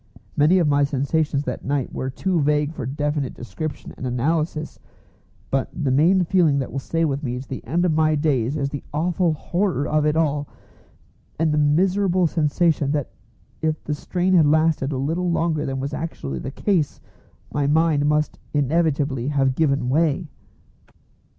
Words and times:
Many 0.35 0.57
of 0.57 0.67
my 0.67 0.83
sensations 0.83 1.43
that 1.43 1.63
night 1.63 1.93
were 1.93 2.09
too 2.09 2.41
vague 2.41 2.73
for 2.73 2.87
definite 2.87 3.35
description 3.35 3.93
and 3.97 4.07
analysis, 4.07 4.79
but 5.51 5.69
the 5.71 5.91
main 5.91 6.23
feeling 6.23 6.57
that 6.57 6.71
will 6.71 6.79
stay 6.79 7.05
with 7.05 7.21
me 7.21 7.39
to 7.39 7.47
the 7.47 7.63
end 7.67 7.85
of 7.85 7.93
my 7.93 8.15
days 8.15 8.57
is 8.57 8.69
the 8.71 8.83
awful 8.95 9.33
horror 9.33 9.87
of 9.87 10.03
it 10.07 10.15
all, 10.15 10.47
and 11.37 11.53
the 11.53 11.59
miserable 11.59 12.25
sensation 12.25 12.89
that 12.93 13.11
if 13.61 13.83
the 13.83 13.93
strain 13.93 14.33
had 14.33 14.47
lasted 14.47 14.91
a 14.91 14.97
little 14.97 15.29
longer 15.29 15.67
than 15.67 15.79
was 15.79 15.93
actually 15.93 16.39
the 16.39 16.49
case 16.49 16.99
my 17.53 17.67
mind 17.67 18.07
must 18.07 18.39
inevitably 18.55 19.27
have 19.27 19.53
given 19.53 19.87
way. 19.87 20.31